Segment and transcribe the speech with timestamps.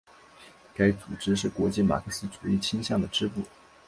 [0.73, 3.43] 该组织是国际马克思主义倾向的支部。